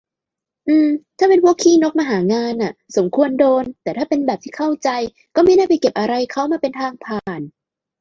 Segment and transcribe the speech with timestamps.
[0.67, 4.89] อือ ถ้าเป็นพวกขี้นกมาหางานอะ สมควรโดนแต่ถ้าเป็น แบบที่เข้าใจ
[5.35, 7.41] ก็ไม่น่าไปเก็บอะไรเขา มาเป็นทางผ่าน